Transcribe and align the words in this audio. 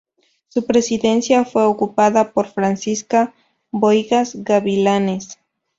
Su 0.47 0.65
presidencia 0.65 1.45
fue 1.45 1.63
ocupada 1.65 2.31
por 2.33 2.47
Francisca 2.47 3.35
Bohigas 3.69 4.33
Gavilanes. 4.43 5.37